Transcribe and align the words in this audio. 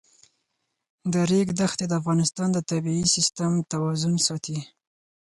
د 1.11 1.13
ریګ 1.29 1.47
دښتې 1.59 1.85
د 1.87 1.93
افغانستان 2.01 2.47
د 2.53 2.57
طبعي 2.69 3.03
سیسټم 3.15 3.51
توازن 3.71 4.13
ساتي. 4.27 4.57